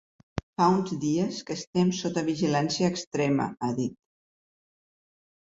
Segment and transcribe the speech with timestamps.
[0.59, 3.95] Fa uns dies que estem sota vigilància extrema, ha dit.